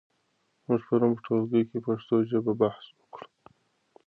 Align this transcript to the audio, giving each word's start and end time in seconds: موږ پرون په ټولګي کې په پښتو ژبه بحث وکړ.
موږ 0.65 0.81
پرون 0.87 1.11
په 1.15 1.21
ټولګي 1.25 1.61
کې 1.69 1.77
په 1.79 1.83
پښتو 1.93 2.15
ژبه 2.29 2.53
بحث 2.61 2.85
وکړ. 2.99 3.21